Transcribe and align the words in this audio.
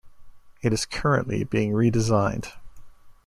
It 0.63 0.73
is 0.73 0.87
currently 0.87 1.43
being 1.43 1.73
redesigned. 1.73 2.53